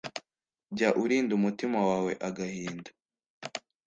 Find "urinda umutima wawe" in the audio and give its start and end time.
1.03-2.11